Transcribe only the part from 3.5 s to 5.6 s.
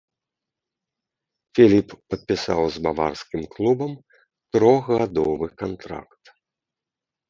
клубам трохгадовы